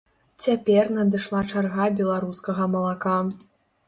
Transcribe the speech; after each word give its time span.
Цяпер 0.43 0.87
надышла 0.95 1.41
чарга 1.51 1.85
беларускага 1.99 2.65
малака. 2.77 3.19